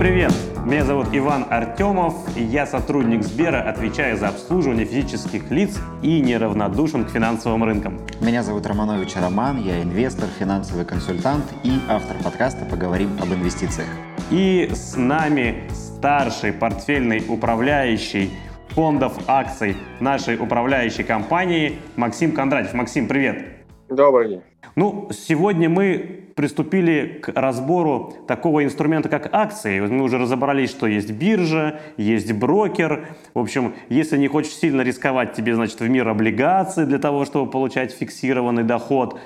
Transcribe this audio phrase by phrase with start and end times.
[0.00, 0.32] привет!
[0.64, 7.04] Меня зовут Иван Артемов, и я сотрудник Сбера, отвечаю за обслуживание физических лиц и неравнодушен
[7.04, 8.00] к финансовым рынкам.
[8.18, 13.90] Меня зовут Романович Роман, я инвестор, финансовый консультант и автор подкаста «Поговорим об инвестициях».
[14.30, 18.30] И с нами старший портфельный управляющий
[18.70, 22.72] фондов акций нашей управляющей компании Максим Кондратьев.
[22.72, 23.44] Максим, привет!
[23.90, 24.42] Добрый день.
[24.76, 29.80] Ну, сегодня мы приступили к разбору такого инструмента, как акции.
[29.80, 33.08] Мы уже разобрались, что есть биржа, есть брокер.
[33.34, 37.50] В общем, если не хочешь сильно рисковать, тебе, значит, в мир облигаций для того, чтобы
[37.50, 39.18] получать фиксированный доход.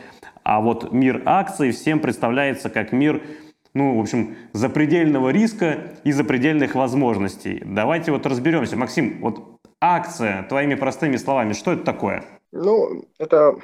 [0.43, 3.23] А вот мир акций всем представляется как мир
[3.75, 7.61] ну, в общем, запредельного риска и запредельных возможностей.
[7.65, 8.77] Давайте вот разберемся.
[8.77, 12.25] Максим, вот акция, твоими простыми словами, что это такое?
[12.53, 13.57] Ну, это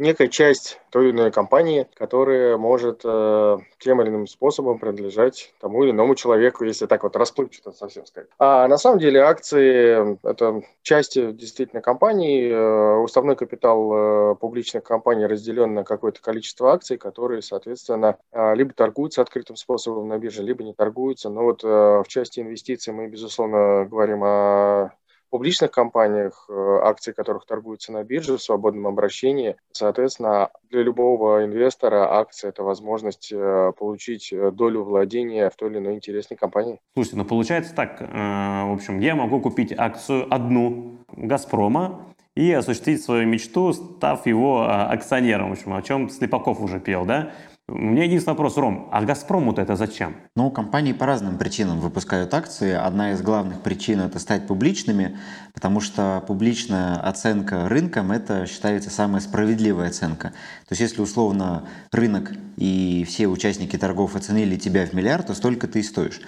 [0.00, 5.84] некая часть той или иной компании, которая может э, тем или иным способом принадлежать тому
[5.84, 8.28] или иному человеку, если так вот расплывчато совсем сказать.
[8.38, 12.50] А на самом деле акции– это часть действительно компании.
[12.50, 13.92] Э, уставной капитал
[14.32, 20.08] э, публичных компаний разделен на какое-то количество акций, которые, соответственно, э, либо торгуются открытым способом
[20.08, 21.28] на бирже, либо не торгуются.
[21.28, 24.90] Но вот э, в части инвестиций мы, безусловно, говорим о
[25.30, 29.56] публичных компаниях, э, акции которых торгуются на бирже в свободном обращении.
[29.72, 35.78] Соответственно, для любого инвестора акция– это возможность э, получить э, долю владения в той или
[35.78, 36.80] иной интересной компании.
[36.94, 43.26] Слушайте, ну получается так, в общем, я могу купить акцию одну «Газпрома», и осуществить свою
[43.26, 47.32] мечту, став его акционером, в общем, о чем Слепаков уже пел, да?
[47.72, 50.16] У меня единственный вопрос, Ром, а «Газпрому»-то это зачем?
[50.34, 52.72] Ну, компании по разным причинам выпускают акции.
[52.72, 55.16] Одна из главных причин– это стать публичными,
[55.54, 60.30] потому что публичная оценка рынком– это считается самая справедливая оценка.
[60.30, 65.68] То есть если условно рынок и все участники торгов оценили тебя в миллиард, то столько
[65.68, 66.20] ты и стоишь.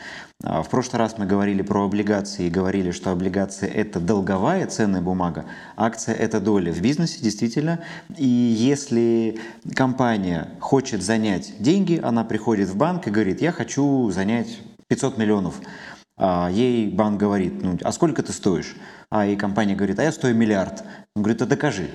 [0.45, 5.01] А в прошлый раз мы говорили про облигации и говорили, что облигации– это долговая ценная
[5.01, 5.45] бумага,
[5.77, 7.81] акция– это доля в бизнесе, действительно.
[8.17, 9.41] И если
[9.75, 15.61] компания хочет занять деньги, она приходит в банк и говорит, я хочу занять 500 миллионов.
[16.19, 18.77] А ей банк говорит, ну, а сколько ты стоишь?
[19.11, 20.85] А и компания говорит, а я стою миллиард.
[21.17, 21.89] Он говорит, а докажи.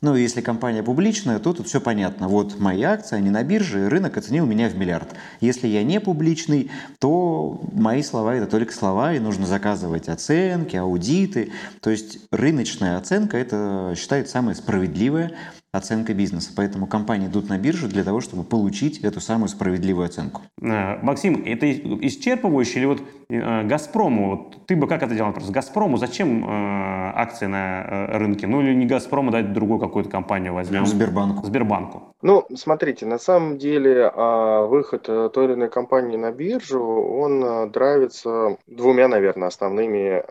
[0.00, 2.28] Ну, если компания публичная, то тут все понятно.
[2.28, 5.14] Вот мои акции, они на бирже, рынок оценил меня в миллиард.
[5.40, 11.52] Если я не публичный, то мои слова это только слова, и нужно заказывать оценки, аудиты.
[11.80, 15.32] То есть рыночная оценка это считается самая справедливая
[15.74, 16.52] оценка бизнеса.
[16.56, 20.42] Поэтому компании идут на биржу для того, чтобы получить эту самую справедливую оценку.
[20.62, 25.32] Э, Максим, это исчерпывающе или вот э, Газпрому, вот ты бы как это делал?
[25.32, 28.46] Просто Газпрому зачем э, акции на рынке?
[28.46, 30.86] Ну или не Газпрому, дать другую какую-то компанию возьмем?
[30.86, 31.44] Сбербанку.
[31.44, 32.14] Сбербанку.
[32.22, 38.56] Ну, смотрите, на самом деле а, выход той или иной компании на биржу, он драйвится
[38.66, 40.22] двумя, наверное, основными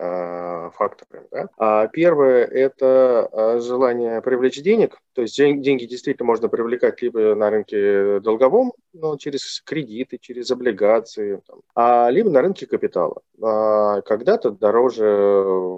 [0.76, 1.26] факторами.
[1.30, 1.46] Да?
[1.56, 8.20] А первое– это желание привлечь денег, то есть деньги действительно можно привлекать либо на рынке
[8.20, 13.22] долговом, но через кредиты, через облигации, там, а либо на рынке капитала.
[13.42, 15.04] А когда-то дороже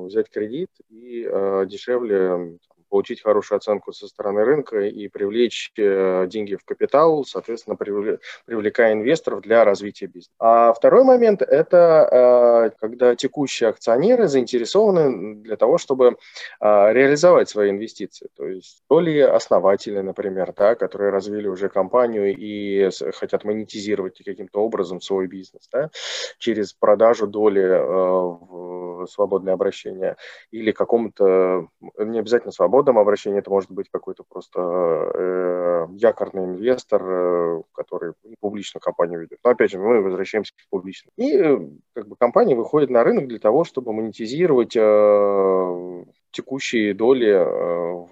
[0.06, 2.58] взять кредит и а, дешевле
[2.88, 9.42] получить хорошую оценку со стороны рынка и привлечь э, деньги в капитал, соответственно, привлекая инвесторов
[9.42, 10.30] для развития бизнеса.
[10.38, 16.16] А второй момент– это э, когда текущие акционеры заинтересованы для того, чтобы
[16.60, 18.28] э, реализовать свои инвестиции.
[18.36, 24.60] То есть то ли основатели, например, да, которые развили уже компанию и хотят монетизировать каким-то
[24.60, 25.90] образом свой бизнес да,
[26.38, 30.16] через продажу доли в свободное обращение
[30.50, 31.68] или какому-то,
[31.98, 38.12] не обязательно свободное, свободном обращении это может быть какой-то просто э, якорный инвестор, э, который
[38.40, 39.38] публичную компанию ведет.
[39.44, 41.12] Но опять же, мы возвращаемся к публичному.
[41.16, 41.58] И э,
[41.94, 47.44] как бы компания выходит на рынок для того, чтобы монетизировать э, текущие доли э,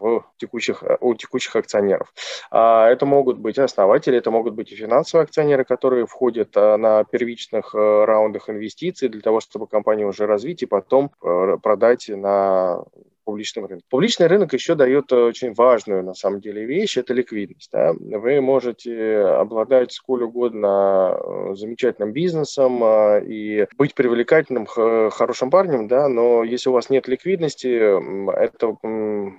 [0.01, 2.15] в текущих, э, у текущих акционеров.
[2.51, 7.75] А это могут быть основатели, это могут быть и финансовые акционеры, которые входят на первичных
[7.75, 12.85] раундах инвестиций для того, чтобы компанию уже развить и потом продать на
[13.35, 13.85] публичном рынке.
[13.91, 17.69] Публичный рынок еще дает очень важную, на самом деле, вещь– это ликвидность.
[17.73, 17.93] Да?
[17.93, 26.09] Вы можете обладать сколь угодно э, замечательным бизнесом а, и быть привлекательным, хорошим парнем, да,
[26.09, 27.69] но если у вас нет ликвидности,
[28.31, 28.77] это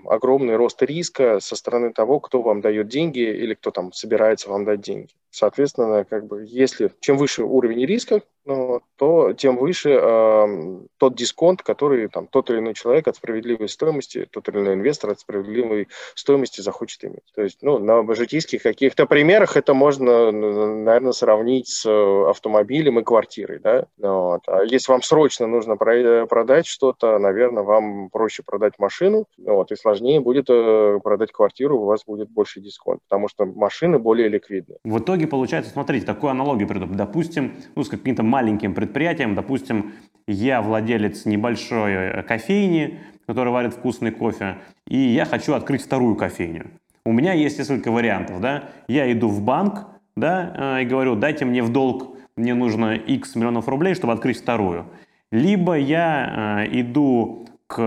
[0.06, 4.65] огромный рост риска со стороны того, кто вам дает деньги или кто там собирается вам
[4.65, 5.13] дать деньги.
[5.36, 11.64] Соответственно, как бы, если чем выше уровень риска, ну, то тем выше э, тот дисконт,
[11.64, 15.88] который там тот или иной человек от справедливой стоимости, тот или иной инвестор от справедливой
[16.14, 17.24] стоимости захочет иметь.
[17.34, 23.60] То есть, ну, на житейских каких-то примерах это можно, наверное, сравнить с автомобилем и квартирой,
[23.60, 23.88] да.
[23.98, 24.42] Ну вот.
[24.48, 30.20] А если вам срочно нужно продать что-то, наверное, вам проще продать машину, вот, и сложнее
[30.20, 34.76] будет э, продать квартиру, у вас будет больше дисконт, потому что машины более ликвидны.
[34.84, 36.98] В итоге получается, смотрите, такую аналогию придумать.
[36.98, 39.94] Допустим, ну, с каким-то маленьким предприятием, допустим,
[40.27, 44.57] я владелец небольшой э, кофейни, которая варит вкусный кофе,
[44.88, 46.68] и я хочу открыть вторую кофейню.
[47.06, 48.66] У меня есть несколько вариантов, да.
[48.88, 53.36] Я иду в банк, да, э, и говорю, дайте мне в долг, мне нужно X
[53.36, 54.86] миллионов рублей, чтобы открыть вторую.
[55.31, 57.81] Либо я э, иду к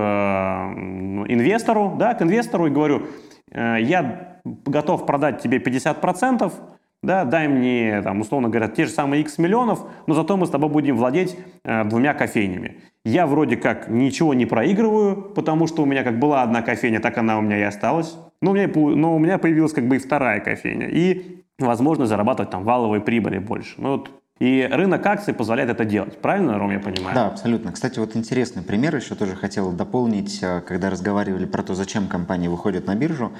[1.29, 3.07] инвестору, да, к инвестору и говорю,
[3.53, 6.53] я готов продать тебе 50%,
[7.03, 10.51] да, дай мне, там, условно говоря, те же самые X миллионов, но зато мы с
[10.51, 12.79] тобой будем владеть э, двумя кофейнями.
[13.05, 17.17] Я вроде как ничего не проигрываю, потому что у меня как была одна кофейня, так
[17.19, 18.17] она у меня и осталась.
[18.43, 20.89] Но у меня, но у меня появилась как бы и вторая кофейня.
[20.89, 23.75] И возможность зарабатывать там валовые прибыли больше.
[23.79, 24.11] Ну, вот
[24.41, 26.19] и рынок акций позволяет это делать.
[26.19, 27.15] Правильно, Ром, я понимаю?
[27.15, 27.73] Да, абсолютно.
[27.73, 32.47] Кстати, вот интересный пример еще тоже хотел дополнить, э, когда разговаривали про то, зачем компании
[32.47, 33.33] выходят на биржу.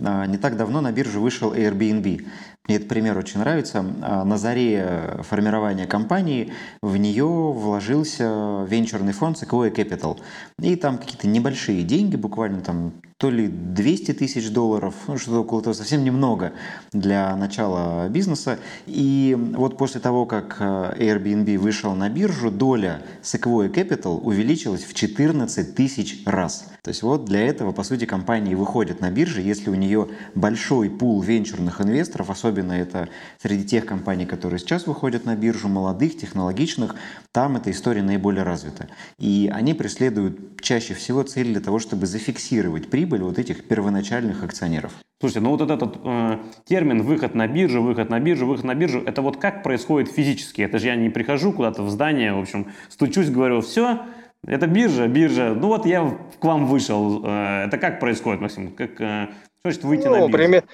[0.00, 2.26] Э, не так давно на биржу вышел Airbnb.
[2.66, 3.84] Мне этот пример очень нравится.
[4.02, 6.52] А, на заре формирования компании
[6.82, 10.18] в нее вложился венчурный фонд Sequoia Capital.
[10.60, 15.60] И там какие-то небольшие деньги, буквально там то ли 200 тысяч долларов, ну, что-то около
[15.60, 16.52] того, совсем немного
[16.92, 18.60] для начала бизнеса.
[18.86, 24.94] И вот после того, как э, Airbnb вышел на биржу, доля Sequoia Capital увеличилась в
[24.94, 26.68] 14 тысяч раз.
[26.82, 30.88] То есть вот для этого, по сути, компании выходят на биржи, если у нее большой
[30.88, 33.08] пул венчурных инвесторов, особенно это
[33.42, 36.94] среди тех компаний, которые сейчас выходят на биржу, молодых, технологичных,
[37.32, 38.88] там эта история наиболее развита.
[39.18, 44.92] И они преследуют чаще всего цель для того, чтобы зафиксировать прибыль вот этих первоначальных акционеров.
[45.20, 49.02] Слушайте, ну вот этот э, термин выход на биржу, выход на биржу, выход на биржу,
[49.04, 50.62] это вот как происходит физически?
[50.62, 54.02] Это же я не прихожу куда-то в здание, в общем, стучусь, говорю, все,
[54.46, 57.24] это биржа, биржа, ну вот я к вам вышел.
[57.24, 58.72] Э, это как происходит, Максим?
[58.72, 60.32] Как, э, что значит выйти ну, на биржу?
[60.32, 60.64] Пример,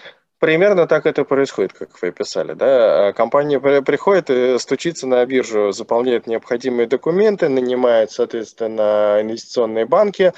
[0.44, 2.52] Примерно так это происходит, как вы описали.
[2.52, 3.14] Да?
[3.14, 10.35] Компания приходит стучится на биржу, заполняет необходимые документы, нанимает, соответственно, инвестиционные банки,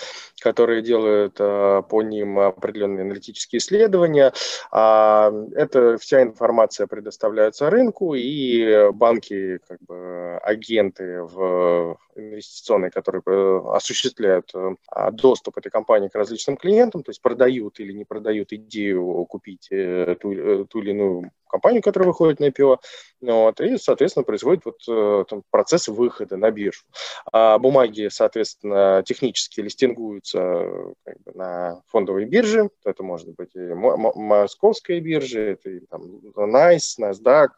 [0.47, 4.33] которые делают а, по ним определенные аналитические исследования.
[4.71, 13.61] А, эта вся информация предоставляется рынку, и банки, как бы агенты в инвестиционные, которые э,
[13.75, 14.77] осуществляют э,
[15.13, 20.17] доступ этой компании к различным клиентам, то есть продают или не продают идею купить э,
[20.21, 22.79] ту, ту или иную компанию, которая выходит на IPO,
[23.23, 26.83] вот, и, соответственно, производит вот, э, там, процесс выхода на биржу.
[27.33, 35.01] А бумаги, соответственно, технически листингуются как бы, на фондовой бирже, это может быть и московская
[35.01, 36.03] биржа, это и там,
[36.37, 37.49] NICE, NASDAQ,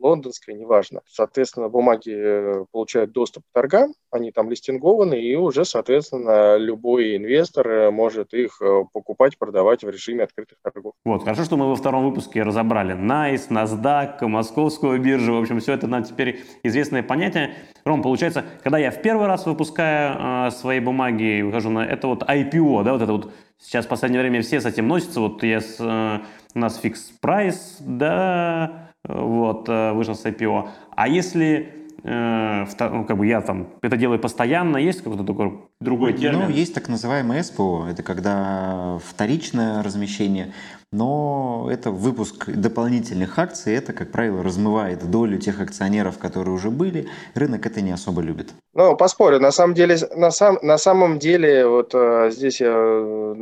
[0.00, 1.00] лондонская, неважно.
[1.06, 7.68] Соответственно, бумаги э, получают доступ к торгам, они там листингованы, и уже, соответственно, любой инвестор
[7.68, 10.94] э, может их э, покупать, продавать в режиме открытых торгов.
[11.04, 15.74] Вот, хорошо, что мы во втором выпуске разобрали NICE, NASDAQ, Московскую биржу, в общем, все
[15.74, 17.54] это нам теперь известное понятие.
[17.84, 22.08] Ром, получается, когда я в первый раз выпускаю э, свои бумаги и выхожу на это
[22.08, 25.42] вот IPO, да, вот это вот сейчас в последнее время все с этим носятся, вот
[25.42, 26.18] я с, э,
[26.54, 30.68] у нас фикс прайс, да, вот, э, вышел с IPO.
[30.94, 36.12] А если э, ну, как бы я там это делаю постоянно, есть какой-то такой другой
[36.12, 36.40] термин?
[36.40, 40.52] Ну, есть так называемое СПО, это когда вторичное размещение,
[40.92, 47.08] но это выпуск дополнительных акций, это, как правило, размывает долю тех акционеров, которые уже были,
[47.34, 48.52] рынок это не особо любит.
[48.74, 53.34] Ну, поспорю, на самом деле, на, сам, на самом деле, вот э, здесь я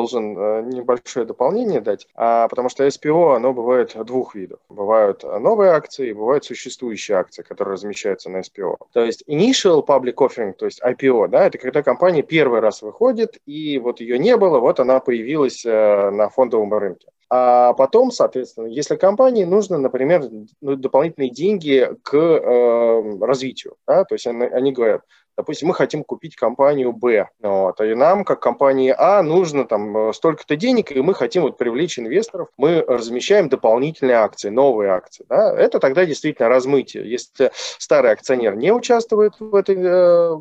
[0.00, 4.58] должен э, небольшое дополнение дать, а, потому что SPO, оно бывает двух видов.
[4.70, 8.76] Бывают новые акции, бывают существующие акции, которые размещаются на SPO.
[8.92, 13.38] То есть initial public offering, то есть IPO, да, это когда компания первый раз выходит,
[13.44, 17.08] и вот ее не было, вот она появилась э, на фондовом рынке.
[17.32, 20.28] А потом, соответственно, если компании нужно, например,
[20.60, 25.02] ну, дополнительные деньги к э, развитию, да, то есть они, они говорят,
[25.36, 30.56] допустим, мы хотим купить компанию Б, вот, и нам, как компании А, нужно там столько-то
[30.56, 35.78] денег, и мы хотим вот привлечь инвесторов, мы размещаем дополнительные акции, новые акции, да, это
[35.78, 37.08] тогда действительно размытие.
[37.08, 40.36] Если старый акционер не участвует в этой э,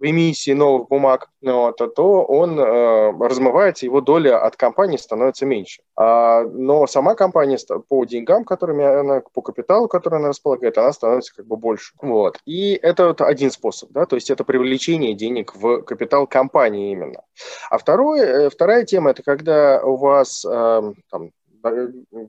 [0.00, 5.82] эмиссии новых бумаг, вот, то он э, размывается, его доля от компании становится меньше.
[5.96, 7.58] А, но сама компания
[7.88, 11.94] по деньгам, которыми она, по капиталу, который она располагает, она становится как бы больше.
[12.00, 12.38] Вот.
[12.46, 17.22] И это вот один способ, да, то есть это привлечение денег в капитал компании именно.
[17.70, 21.30] А второе, э, вторая тема– это когда у вас э, там,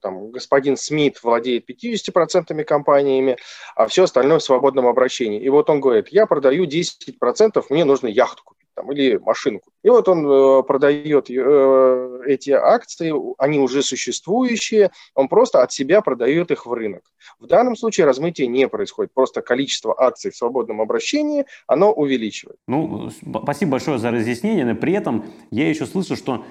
[0.01, 3.37] там, господин Смит владеет 50% компаниями,
[3.75, 5.41] а все остальное в свободном обращении.
[5.41, 9.71] И вот он говорит, я продаю 10%, мне нужно яхту купить там, или машинку.
[9.83, 16.01] И вот он э, продает э, эти акции, они уже существующие, он просто от себя
[16.01, 17.03] продает их в рынок.
[17.39, 22.57] В данном случае размытие не происходит, просто количество акций в свободном обращении, оно увеличивает.
[22.67, 23.09] Ну,
[23.43, 26.45] спасибо большое за разъяснение, но при этом я еще слышу, что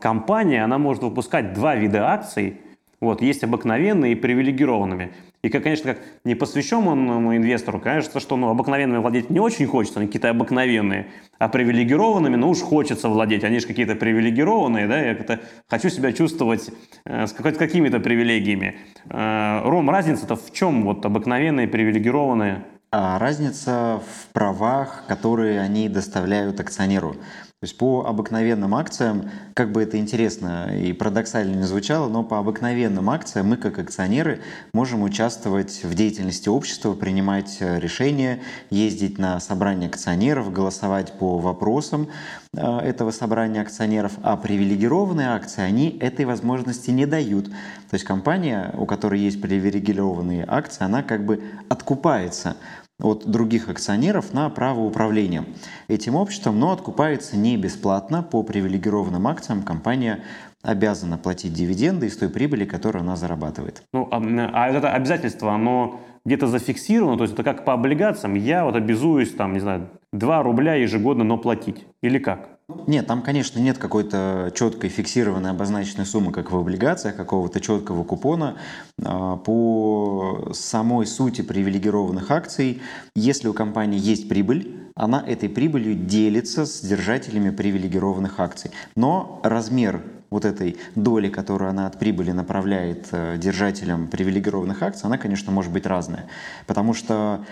[0.00, 2.60] компания, она может выпускать два вида акций,
[3.02, 5.12] вот, есть обыкновенные и привилегированными.
[5.42, 10.06] И, как, конечно, как непосвященному инвестору, кажется, что ну, обыкновенными владеть не очень хочется, они
[10.06, 11.08] какие-то обыкновенные,
[11.40, 16.12] а привилегированными, ну уж хочется владеть, они же какие-то привилегированные, да, я как-то хочу себя
[16.12, 16.70] чувствовать
[17.04, 18.76] э, с какими-то привилегиями.
[19.10, 22.64] Э, Ром, разница-то в чем вот обыкновенные, привилегированные?
[22.92, 27.16] А разница в правах, которые они доставляют акционеру.
[27.62, 32.40] То есть по обыкновенным акциям, как бы это интересно и парадоксально не звучало, но по
[32.40, 34.40] обыкновенным акциям мы как акционеры
[34.72, 38.40] можем участвовать в деятельности общества, принимать э, решения,
[38.70, 42.08] ездить на собрания акционеров, голосовать по вопросам
[42.52, 47.44] э, этого собрания акционеров, а привилегированные акции, они этой возможности не дают.
[47.44, 52.56] То есть компания, у которой есть привилегированные акции, она как бы откупается
[53.02, 55.44] от других акционеров на право управления
[55.88, 58.22] этим обществом, но откупается не бесплатно.
[58.22, 60.22] По привилегированным акциям компания
[60.62, 63.82] обязана платить дивиденды из той прибыли, которую она зарабатывает.
[63.92, 68.64] Ну, а, а это обязательство, оно где-то зафиксировано, то есть это как по облигациям, я
[68.64, 72.48] вот обязуюсь, там, не знаю, 2 рубля ежегодно, но платить, или как?
[72.86, 78.56] Нет, там, конечно, нет какой-то четкой фиксированной обозначенной суммы, как в облигациях, какого-то четкого купона.
[79.04, 82.80] А, по самой сути привилегированных акций,
[83.14, 88.70] если у компании есть прибыль, она этой прибылью делится с держателями привилегированных акций.
[88.94, 90.02] Но размер
[90.32, 95.72] вот этой доли, которую она от прибыли направляет э, держателям привилегированных акций, она, конечно, может
[95.72, 96.26] быть разная.
[96.66, 97.44] Потому что,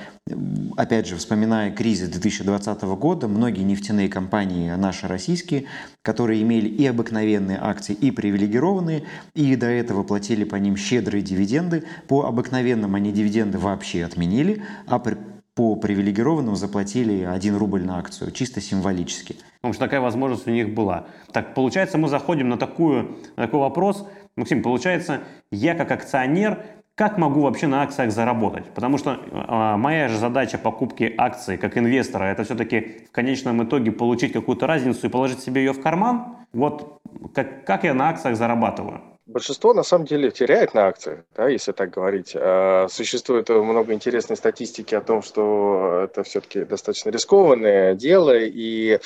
[0.76, 5.66] опять же, вспоминая кризис 2020 года, многие нефтяные компании, наши российские,
[6.02, 11.84] которые имели и обыкновенные акции, и привилегированные, и до этого платили по ним щедрые дивиденды,
[12.08, 15.16] по обыкновенным они дивиденды вообще отменили, а при
[15.60, 19.36] по привилегированным заплатили 1 рубль на акцию, чисто символически.
[19.56, 21.04] Потому что такая возможность у них была.
[21.32, 24.08] Так, получается, мы заходим на, такую, на такой вопрос.
[24.36, 25.20] Максим, получается,
[25.52, 26.64] я как акционер,
[26.94, 28.70] как могу вообще на акциях заработать?
[28.72, 33.92] Потому что э, моя же задача покупки акций как инвестора, это все-таки в конечном итоге
[33.92, 36.36] получить какую-то разницу и положить себе ее в карман.
[36.54, 37.02] Вот
[37.34, 39.02] как, как я на акциях зарабатываю?
[39.30, 42.32] Большинство на самом деле теряет на акциях, да, если так говорить.
[42.34, 48.98] А, существует много интересной статистики о том, что это все-таки достаточно рискованное дело, и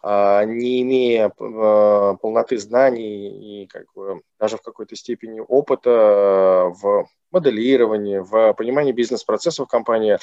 [0.00, 7.08] а, не имея а, полноты знаний и как бы даже в какой-то степени опыта в
[7.32, 10.18] моделировании, в понимании бизнес-процессов компании,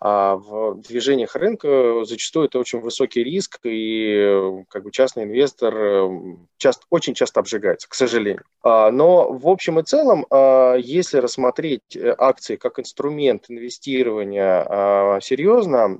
[0.00, 6.36] а в движениях рынка зачастую это очень высокий риск, и как бы частный инвестор э,
[6.56, 8.44] часто, очень часто обжигается, к сожалению.
[8.62, 15.20] А, но в общем и целом, а, если рассмотреть э, акции как инструмент инвестирования а,
[15.20, 15.98] серьезно,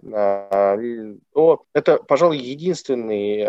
[1.35, 3.42] то это, пожалуй, единственный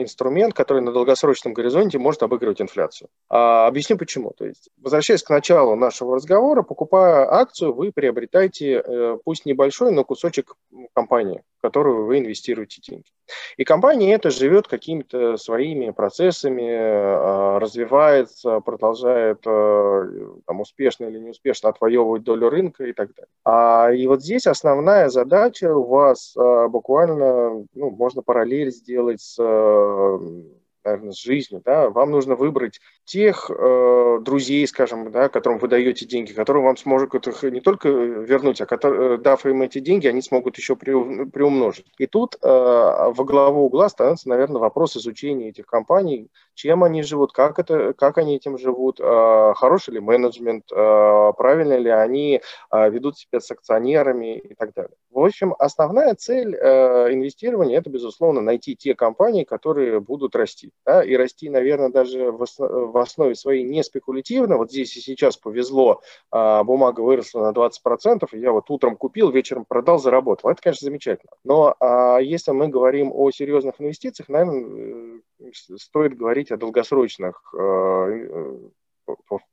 [0.00, 3.08] инструмент, который на долгосрочном горизонте может обыгрывать инфляцию.
[3.28, 4.32] Объясню почему.
[4.36, 9.90] То есть, возвращаясь к началу нашего разговора, договора, покупая акцию, вы приобретаете, э, пусть небольшой,
[9.92, 10.54] но кусочек
[10.94, 13.06] компании, в которую вы инвестируете деньги.
[13.56, 21.70] И компания это живет какими-то своими процессами, э, развивается, продолжает э, там, успешно или неуспешно
[21.70, 23.28] отвоевывать долю рынка и так далее.
[23.44, 29.38] А, и вот здесь основная задача у вас буквально, ну, можно параллель сделать с
[30.84, 36.04] наверное, с жизнью, да, вам нужно выбрать тех э, друзей, скажем, да, которым вы даете
[36.06, 40.06] деньги, которые вам смогут их не только вернуть, а которые, э, дав им эти деньги,
[40.06, 41.86] они смогут еще приумножить.
[41.98, 47.32] И тут э, во главу угла становится, наверное, вопрос изучения этих компаний, чем они живут,
[47.32, 52.90] как, это, как они этим живут, э, хороший ли менеджмент, э, правильно ли они э,
[52.90, 54.96] ведут себя с акционерами и так далее.
[55.10, 60.70] В общем, основная цель э, инвестирования– это, безусловно, найти те компании, которые будут расти.
[60.86, 61.02] Да?
[61.04, 64.56] И расти, наверное, даже в, основ, в основе своей не спекулятивно.
[64.56, 66.00] Вот здесь и сейчас повезло,
[66.32, 70.50] э, бумага выросла на 20%, и я вот утром купил, вечером продал, заработал.
[70.50, 71.32] Это, конечно, замечательно.
[71.44, 78.58] Но э, если мы говорим о серьезных инвестициях, наверное, э, стоит говорить о долгосрочных э,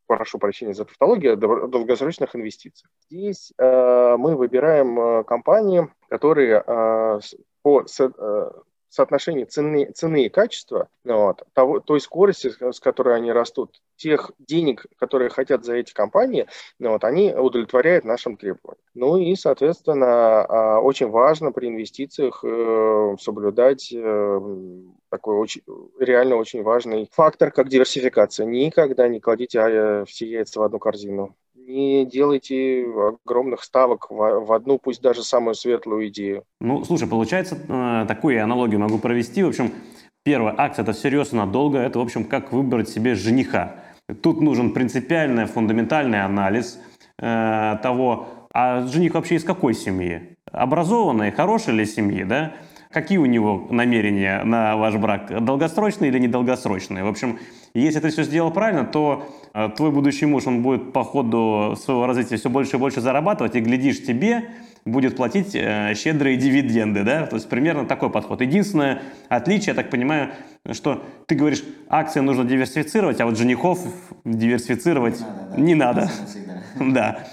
[0.08, 2.88] прошу прощения за тавтологию, долгосрочных инвестиций.
[3.10, 7.20] Здесь э, мы выбираем э, компании, которые э,
[7.62, 8.52] по э,
[8.90, 14.86] соотношению цены, цены и качества, вот, того, той скорости, с которой они растут, тех денег,
[14.98, 16.48] которые хотят за эти компании,
[16.80, 18.82] вот, они удовлетворяют нашим требованиям.
[18.94, 24.40] Ну и, соответственно, а, очень важно при инвестициях э, соблюдать э,
[25.10, 25.62] такой очень,
[26.00, 28.46] реально очень важный фактор, как диверсификация.
[28.46, 31.36] Никогда не кладите а, все яйца в одну корзину.
[31.76, 32.86] Не делайте
[33.26, 36.46] огромных ставок в, одну, пусть даже самую светлую идею.
[36.62, 39.44] Ну, слушай, получается, э, такую аналогию могу провести.
[39.44, 39.74] В общем,
[40.24, 41.80] первая акция– это всерьез и надолго.
[41.80, 43.76] Это, в общем, как выбрать себе жениха.
[44.22, 46.80] Тут нужен принципиальный, фундаментальный анализ
[47.20, 50.38] э, того, а жених вообще из какой семьи?
[50.50, 52.54] Образованной, хорошей ли семьи, да?
[52.96, 55.44] Какие у него намерения на ваш брак?
[55.44, 57.04] Долгосрочные или недолгосрочные?
[57.04, 57.40] В общем,
[57.74, 62.08] если ты все сделал правильно, то э, твой будущий муж, он будет по ходу своего
[62.08, 64.46] развития все больше и больше зарабатывать, и, глядишь, тебе
[64.86, 67.26] будет платить э, щедрые дивиденды, да?
[67.26, 68.40] То есть примерно такой подход.
[68.40, 70.30] Единственное отличие, я так понимаю,
[70.72, 73.86] что ты говоришь, акции нужно диверсифицировать, а вот женихов
[74.24, 75.20] диверсифицировать
[75.58, 76.10] не надо.
[76.34, 76.62] Не надо.
[76.94, 77.28] Да.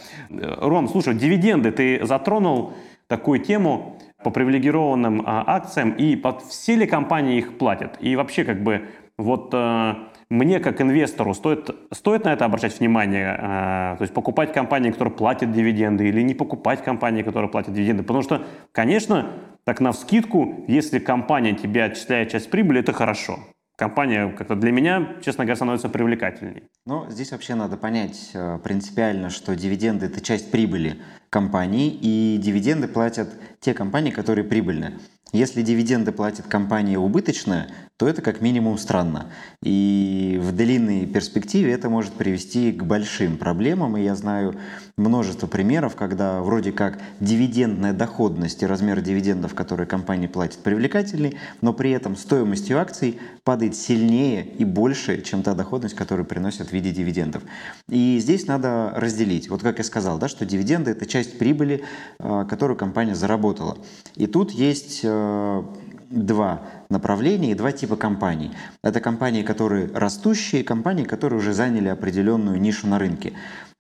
[0.61, 2.73] Ром, слушай, дивиденды, ты затронул
[3.07, 7.97] такую тему, по привилегированным а, акциям, и под все ли компании их платят?
[8.01, 8.89] И вообще, как бы,
[9.19, 9.95] вот э,
[10.31, 13.37] мне, как инвестору, стоит, стоит на это обращать внимание?
[13.39, 18.03] Э, то есть покупать компании, которые платят дивиденды, или не покупать компании, которые платят дивиденды?
[18.03, 19.31] Потому что, конечно,
[19.65, 23.39] так на вскидку, если компания тебе отчисляет часть прибыли, это хорошо
[23.77, 26.65] компания как-то для меня, честно говоря, становится привлекательней.
[26.87, 31.01] Ну, здесь вообще надо понять э, принципиально, что дивиденды– это часть прибыли
[31.31, 33.29] компании, и дивиденды платят
[33.61, 34.99] те компании, которые прибыльны.
[35.33, 39.31] Если дивиденды платит компания убыточная, то это как минимум странно.
[39.63, 43.97] И в длинной перспективе это может привести к большим проблемам.
[43.97, 44.57] И я знаю
[44.99, 51.73] множество примеров, когда вроде как дивидендная доходность и размер дивидендов, которые компания платит, привлекательный, но
[51.73, 56.73] при этом стоимость ее акций падает сильнее и больше, чем та доходность, которую приносят в
[56.73, 57.43] виде дивидендов.
[57.89, 59.49] И здесь надо разделить.
[59.51, 61.83] Вот как я сказал, да, что дивиденды– это часть прибыли,
[62.19, 63.79] э, которую компания заработала.
[64.15, 65.63] И тут есть э,
[66.11, 68.53] два направления и два типа компаний.
[68.85, 73.33] Это компании, которые растущие, и компании, которые уже заняли определенную нишу на рынке.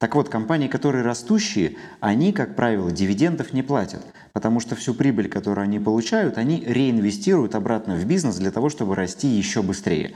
[0.02, 5.28] Так вот, компании, которые растущие, они, как правило, дивидендов не платят, потому что всю прибыль,
[5.28, 10.14] которую они получают, они реинвестируют обратно в бизнес для того, чтобы расти еще быстрее.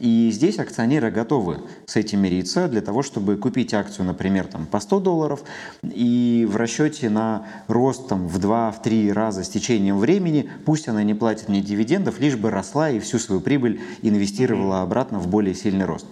[0.00, 4.80] И здесь акционеры готовы с этим мириться для того, чтобы купить акцию, например, там, по
[4.80, 5.44] 100 долларов,
[5.84, 11.14] и в расчете на рост там, в 2-3 раза с течением времени, пусть она не
[11.14, 15.84] платит мне дивидендов, лишь бы росла и всю свою прибыль инвестировала обратно в более сильный
[15.84, 16.06] рост.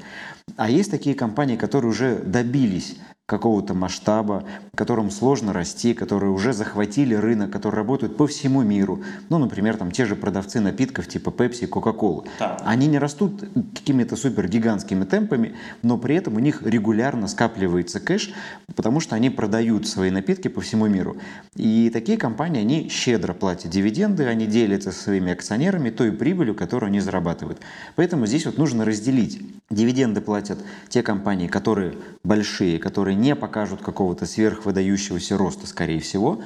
[0.56, 2.94] А есть такие компании, которые уже добились
[3.26, 4.44] какого-то масштаба,
[4.76, 9.02] которым сложно расти, которые уже захватили рынок, которые работают по всему миру.
[9.30, 12.24] Ну, например, там те же продавцы напитков типа Pepsi и Coca-Cola.
[12.38, 12.56] Да.
[12.64, 18.32] Они не растут какими-то супер гигантскими темпами, но при этом у них регулярно скапливается кэш,
[18.76, 21.16] потому что они продают свои напитки по всему миру.
[21.56, 26.88] И такие компании, они щедро платят дивиденды, они делятся со своими акционерами той прибылью, которую
[26.88, 27.58] они зарабатывают.
[27.96, 29.42] Поэтому здесь вот нужно разделить.
[29.68, 36.40] Дивиденды платят те компании, которые большие, которые не покажут какого-то сверхвыдающегося роста, скорее всего,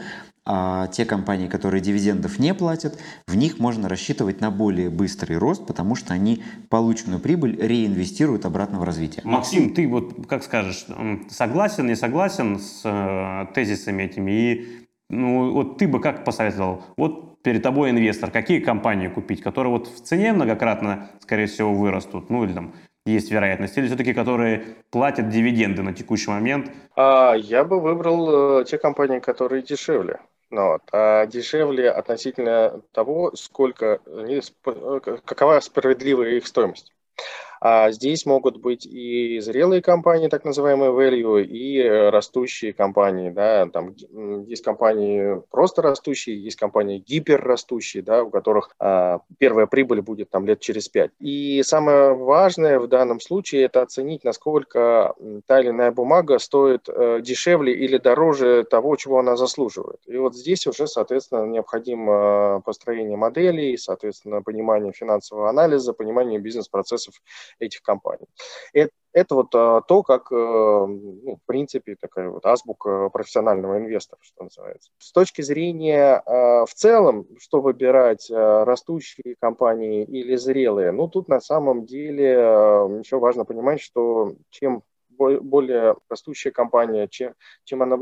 [0.47, 5.67] а те компании, которые дивидендов не платят, в них можно рассчитывать на более быстрый рост,
[5.67, 9.23] потому что они полученную прибыль реинвестируют обратно в развитие.
[9.25, 10.87] Максим, ты вот как скажешь,
[11.29, 14.31] согласен, не согласен с э, тезисами этими?
[14.33, 16.85] И ну, вот ты бы как посоветовал?
[16.97, 22.31] Вот перед тобой инвестор, какие компании купить, которые вот в цене многократно, скорее всего, вырастут,
[22.31, 22.73] ну или там
[23.07, 26.71] есть вероятность, или все-таки которые платят дивиденды на текущий момент?
[26.97, 30.21] А, я бы выбрал э, те компании, которые дешевле.
[30.51, 34.41] Ну, вот, а дешевле относительно того, сколько, э,
[35.25, 36.93] какова справедливая их стоимость.
[37.61, 43.29] А здесь могут быть и зрелые компании, так называемые value, и растущие компании.
[43.29, 43.95] Да, там
[44.47, 50.47] есть компании просто растущие, есть компании гиперрастущие, да, у которых а, первая прибыль будет там
[50.47, 51.11] лет через пять.
[51.19, 55.15] И самое важное в данном случае это оценить, насколько
[55.47, 60.01] та или иная бумага стоит э, дешевле или дороже того, чего она заслуживает.
[60.07, 67.15] И вот здесь уже, соответственно, необходимо построение моделей, соответственно, понимание финансового анализа, понимание бизнес-процессов
[67.59, 68.27] этих компаний.
[68.73, 74.21] Это, это вот а, то, как, э, ну, в принципе, такая вот азбука профессионального инвестора,
[74.23, 74.91] что называется.
[74.99, 81.29] С точки зрения а, в целом, что выбирать, а, растущие компании или зрелые, ну, тут
[81.29, 82.31] на самом деле
[83.01, 84.83] еще важно понимать, что чем
[85.21, 87.99] более растущая компания, чем, чем, она,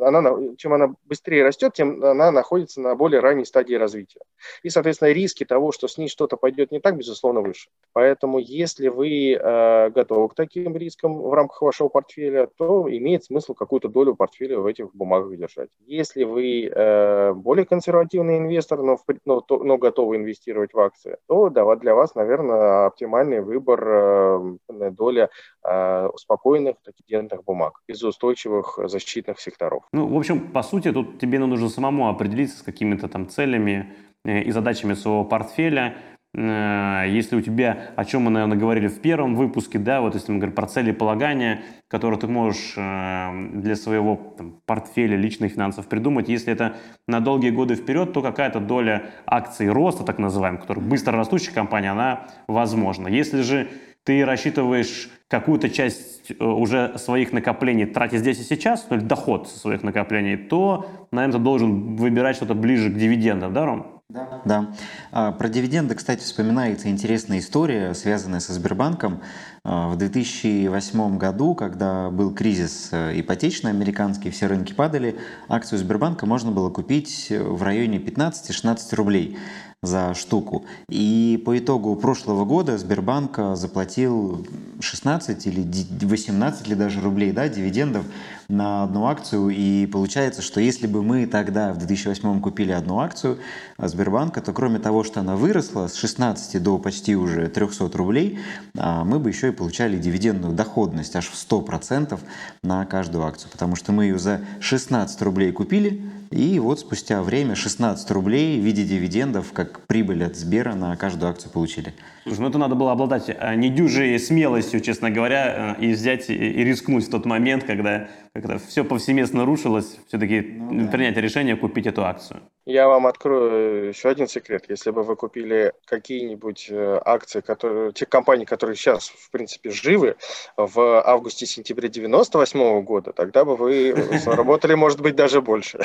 [0.00, 4.20] она, чем она быстрее растет, тем она находится на более ранней стадии развития.
[4.62, 7.68] И, соответственно, риски того, что с ней что-то пойдет не так, безусловно, выше.
[7.92, 13.54] Поэтому, если вы э, готовы к таким рискам в рамках вашего портфеля, то имеет смысл
[13.54, 15.70] какую-то долю портфеля в этих бумагах держать.
[15.86, 21.76] Если вы э, более консервативный инвестор, но, но, но готовы инвестировать в акции, то да,
[21.76, 25.30] для вас, наверное, оптимальный выбор э, доля
[25.64, 29.84] э, спокойной спокойных дивидендных бумаг из устойчивых защитных секторов.
[29.92, 33.92] Ну, в общем, по сути, тут тебе нужно самому определиться с какими-то там целями
[34.24, 35.96] э, и задачами своего портфеля.
[36.34, 40.32] Э, если у тебя, о чем мы, наверное, говорили в первом выпуске, да, вот если
[40.32, 45.86] мы говорим про цели полагания, которые ты можешь э, для своего там, портфеля личных финансов
[45.86, 50.84] придумать, если это на долгие годы вперед, то какая-то доля акций роста, так называемых, которая
[50.84, 53.08] быстро растущая компания, она возможна.
[53.08, 53.68] Если же
[54.06, 59.48] ты рассчитываешь какую-то часть э, уже своих накоплений тратить здесь и сейчас, ну, или доход
[59.48, 63.96] со своих накоплений, то, наверное, ты должен выбирать что-то ближе к дивидендам, да, Ром?
[64.08, 64.42] Да.
[64.44, 64.74] да.
[65.10, 69.20] А, про дивиденды, кстати, вспоминается интересная история, связанная со Сбербанком.
[69.64, 75.16] А, в 2008 году, когда был кризис э, ипотечный американский, все рынки падали,
[75.48, 79.38] акцию Сбербанка можно было купить в районе 15-16 рублей
[79.82, 80.64] за штуку.
[80.88, 84.46] И по итогу прошлого года Сбербанк заплатил
[84.80, 85.66] 16 или
[86.02, 88.04] 18 или даже рублей да, дивидендов
[88.48, 89.50] на одну акцию.
[89.50, 93.38] И получается, что если бы мы тогда в 2008 купили одну акцию
[93.78, 98.38] Сбербанка, то кроме того, что она выросла с 16 до почти уже 300 рублей,
[98.78, 102.18] а, мы бы еще и получали дивидендную доходность аж в 100%
[102.62, 103.50] на каждую акцию.
[103.50, 108.64] Потому что мы ее за 16 рублей купили, и вот спустя время 16 рублей в
[108.64, 111.94] виде дивидендов, как прибыль от Сбера на каждую акцию получили.
[112.24, 116.34] Слушай, ну это надо было обладать э, недюжей смелостью, честно говоря, э, и взять и
[116.34, 118.08] рискнуть в тот момент, когда,
[118.40, 120.90] когда все повсеместно рушилось, все-таки ну, да.
[120.90, 122.40] принять решение купить эту акцию.
[122.66, 124.64] Я вам открою еще один секрет.
[124.68, 130.16] Если бы вы купили какие-нибудь э, акции, которые, тех компаний, которые сейчас, в принципе, живы,
[130.56, 135.78] в августе-сентябре 98 года, тогда бы вы заработали, может быть, даже больше.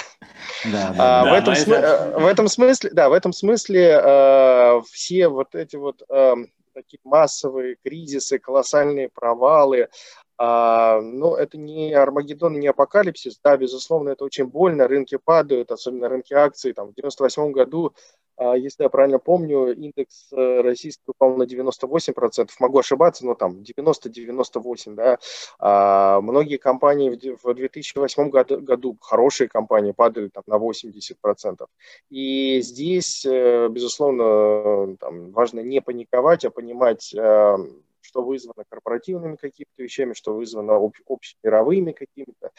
[0.64, 6.34] В, этом смысле, да, в этом смысле э, все вот эти вот э,
[6.74, 9.90] такие массовые кризисы, колоссальные провалы,
[10.44, 13.40] а, но это не Армагеддон, не апокалипсис.
[13.44, 14.88] Да, безусловно, это очень больно.
[14.88, 16.74] Рынки падают, особенно рынки акций.
[16.74, 17.94] Там, в 98 году,
[18.38, 22.50] а, если я правильно помню, индекс э, российский упал на 98%.
[22.60, 24.96] Могу ошибаться, но там 90-98%.
[24.96, 25.20] Да.
[25.60, 31.68] А многие компании в 2008 году, году, хорошие компании, падали там, на 80%.
[32.10, 37.58] И здесь, э, безусловно, там, важно не паниковать, а понимать, э,
[38.12, 42.52] что вызвано корпоративными какими-то вещами, что вызвано об, общемировыми какими-то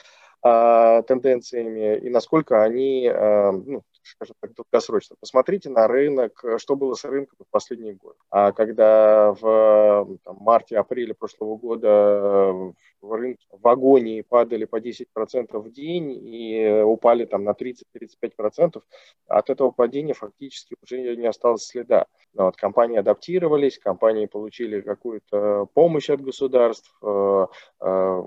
[0.43, 5.17] а, тенденциями, и насколько они, а, ну, скажем так, долгосрочно.
[5.21, 8.17] Посмотрите на рынок, что было с рынком в последние годы.
[8.31, 12.53] А когда в марте-апреле прошлого года
[13.01, 18.83] в рынке в агонии падали по 10% в день и упали там на 30-35%,
[19.27, 22.07] от этого падения фактически уже не осталось следа.
[22.35, 27.47] Но вот компании адаптировались, компании получили какую-то помощь от государств, э,
[27.81, 28.23] э,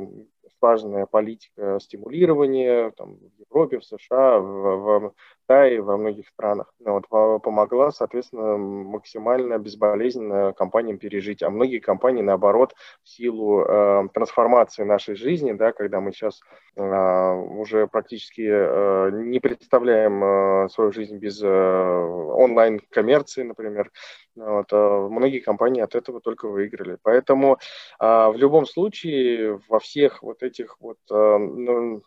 [0.62, 5.14] важная политика стимулирования там, в Европе, в США, в, в
[5.46, 6.74] Китае, во многих странах.
[6.80, 11.44] Ну, вот, помогла, соответственно, максимально безболезненно компаниям пережить.
[11.44, 16.42] А многие компании, наоборот, в силу э, трансформации нашей жизни, да, когда мы сейчас
[16.76, 23.92] э, уже практически э, не представляем э, свою жизнь без э, онлайн-коммерции, например,
[24.36, 26.98] вот, э, многие компании от этого только выиграли.
[27.04, 27.58] Поэтому
[28.00, 32.02] э, в любом случае во всех вот этих вот э, ну,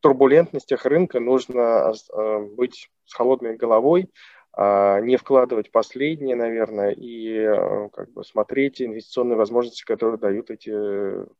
[0.00, 2.38] турбулентностях рынка нужно э,
[2.84, 4.10] быть с холодной головой,
[4.58, 10.72] не вкладывать последние, наверное, и а, как бы смотреть инвестиционные возможности, которые дают эти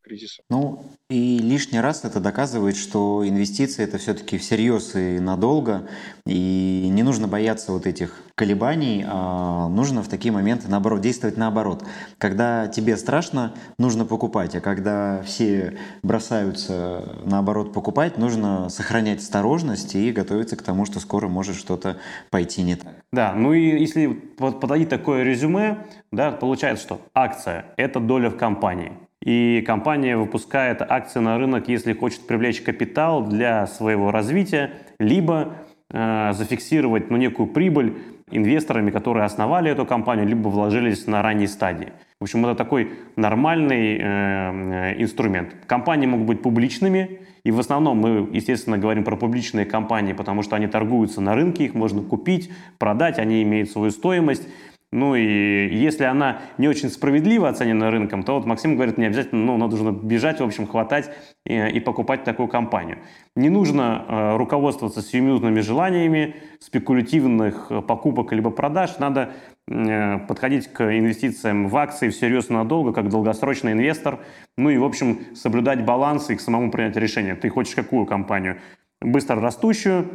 [0.03, 0.43] кризисы.
[0.51, 5.89] Ну, и лишний раз это доказывает, что инвестиции это все-таки всерьез и надолго,
[6.27, 11.85] и не нужно бояться вот этих колебаний, а нужно в такие моменты, наоборот, действовать наоборот.
[12.19, 20.13] Когда тебе страшно, нужно покупать, а когда все бросаются, наоборот, покупать, нужно сохранять осторожность и
[20.13, 21.97] готовиться к тому, что скоро может что-то
[22.31, 22.93] пойти не так.
[23.17, 25.79] Да, ну и если подойти такое резюме,
[26.13, 28.93] да, получается, что акция– это доля в компании.
[29.25, 35.55] И компания выпускает акции на рынок, если хочет привлечь капитал для своего развития, либо
[35.91, 37.95] э, зафиксировать ну, некую прибыль
[38.31, 41.95] инвесторами, которые основали эту компанию, либо вложились на ранней стадии.
[42.21, 45.55] В общем, это такой нормальный э, э, инструмент.
[45.67, 50.57] Компании могут быть публичными, и в основном мы, естественно, говорим про публичные компании, потому что
[50.57, 54.49] они торгуются на рынке, их можно купить, продать, они имеют свою стоимость.
[54.93, 59.45] Ну и если она не очень справедливо оценена рынком, то вот Максим говорит, не обязательно,
[59.45, 61.11] ну, нужно бежать, в общем, хватать
[61.45, 62.99] и, и покупать такую компанию.
[63.35, 68.99] Не нужно э, руководствоваться сиюминутными желаниями спекулятивных э, покупок либо продаж.
[68.99, 69.33] Надо
[69.67, 74.21] э, подходить к инвестициям в акции всерьез надолго, как долгосрочный инвестор.
[74.57, 77.35] Ну и, в общем, соблюдать баланс и к самому принять решение.
[77.35, 78.59] Ты хочешь какую компанию?
[79.01, 80.09] Быстро растущую,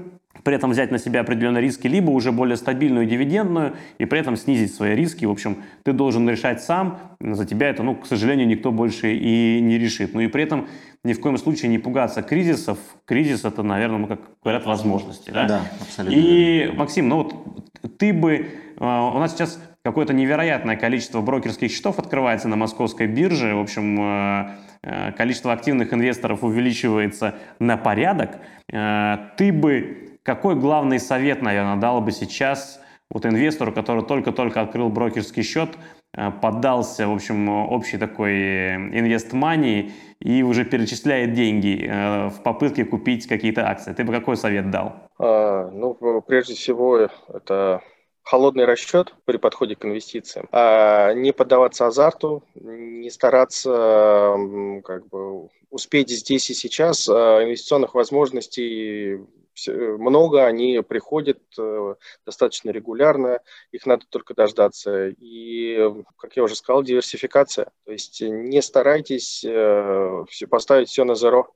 [0.43, 4.35] при этом взять на себя определенные риски, либо уже более стабильную дивидендную, и при этом
[4.37, 5.25] снизить свои риски.
[5.25, 9.59] В общем, ты должен решать сам, за тебя это, ну, к сожалению, никто больше и
[9.61, 10.13] не решит.
[10.13, 10.67] Ну и при этом
[11.03, 12.77] ни в коем случае не пугаться кризисов.
[13.05, 15.31] Кризис это, наверное, ну, как говорят, возможности.
[15.31, 16.15] Да, да абсолютно.
[16.15, 18.49] И, Максим, ну вот ты бы...
[18.79, 23.55] Э, у нас сейчас какое-то невероятное количество брокерских счетов открывается на московской бирже.
[23.55, 24.49] В общем, э,
[24.83, 28.39] э, количество активных инвесторов увеличивается на порядок.
[28.67, 35.43] Ты бы какой главный совет, наверное, дал бы сейчас вот инвестору, который только-только открыл брокерский
[35.43, 35.69] счет,
[36.13, 42.85] э, поддался, в общем, общей такой э, инвестмании и уже перечисляет деньги э, в попытке
[42.85, 43.93] купить какие-то акции.
[43.93, 44.93] Ты бы какой совет дал?
[45.19, 45.93] А, ну,
[46.25, 47.81] прежде всего, это
[48.23, 50.47] холодный расчет при подходе к инвестициям.
[50.51, 54.37] А не поддаваться азарту, не стараться
[54.85, 57.09] как бы успеть здесь и сейчас.
[57.09, 59.19] А инвестиционных возможностей
[59.67, 63.39] много, они приходят э, достаточно регулярно,
[63.71, 65.09] их надо только дождаться.
[65.09, 65.77] И,
[66.17, 67.67] как я уже сказал, диверсификация.
[67.85, 71.53] То есть не старайтесь э, поставить все на зеро.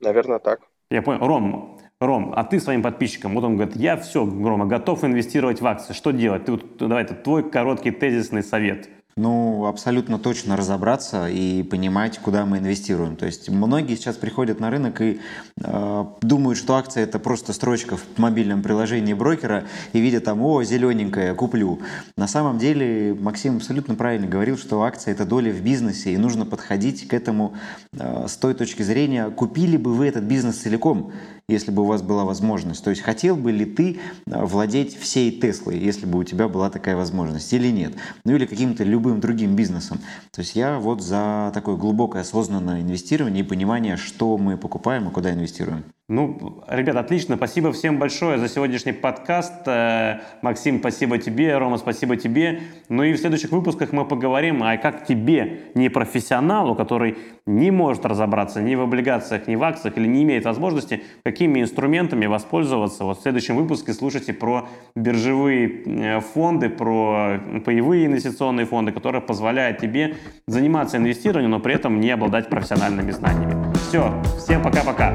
[0.00, 0.60] Наверное, так.
[0.90, 1.26] Я понял.
[1.26, 5.66] Ром, Ром, а ты своим подписчикам, вот он говорит, я все, Рома, готов инвестировать в
[5.66, 5.92] акции.
[5.92, 6.44] Что делать?
[6.44, 8.88] Ты, вот, давай, это твой короткий тезисный совет.
[9.16, 13.14] Ну, абсолютно точно разобраться и понимать, куда мы инвестируем.
[13.14, 15.20] То есть многие сейчас приходят на рынок и
[15.62, 20.64] э, думают, что акция это просто строчка в мобильном приложении брокера и видят там, о,
[20.64, 21.78] зелененькая, куплю.
[22.16, 26.44] На самом деле Максим абсолютно правильно говорил, что акция это доля в бизнесе и нужно
[26.44, 27.54] подходить к этому
[27.92, 31.12] э, с той точки зрения, купили бы вы этот бизнес целиком
[31.48, 32.82] если бы у вас была возможность.
[32.82, 36.70] То есть хотел бы ли ты э, владеть всей Теслой, если бы у тебя была
[36.70, 37.94] такая возможность или нет.
[38.24, 40.00] Ну или каким-то любым другим бизнесом.
[40.30, 45.12] То есть я вот за такое глубокое осознанное инвестирование и понимание, что мы покупаем и
[45.12, 45.84] куда инвестируем.
[46.06, 47.36] Ну, ребят, отлично.
[47.36, 49.66] Спасибо всем большое за сегодняшний подкаст.
[49.66, 51.56] Э, Максим, спасибо тебе.
[51.56, 52.60] Рома, спасибо тебе.
[52.90, 58.04] Ну и в следующих выпусках мы поговорим, а как тебе, не профессионалу, который не может
[58.04, 63.04] разобраться ни в облигациях, ни в акциях или не имеет возможности, какими инструментами воспользоваться.
[63.04, 69.78] Вот в следующем выпуске слушайте про биржевые э, фонды, про паевые инвестиционные фонды, которые позволяют
[69.78, 73.72] тебе заниматься инвестированием, но при этом не обладать профессиональными знаниями.
[73.88, 75.14] Все, всем пока-пока.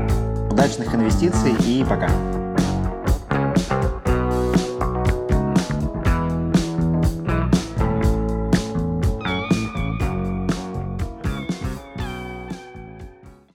[0.59, 2.38] Удачных инвестиций и пока!